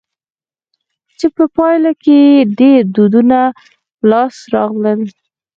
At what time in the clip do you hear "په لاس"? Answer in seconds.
3.97-4.35